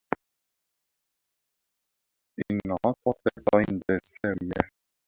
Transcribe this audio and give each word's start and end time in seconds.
انعطف 2.51 3.19
عند 3.55 3.83
الزاوية. 3.89 4.71